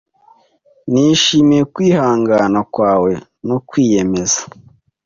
Nishimiye 0.91 1.63
kwihangana 1.73 2.59
kwawe 2.73 3.11
no 3.47 3.57
kwiyemeza. 3.67 4.39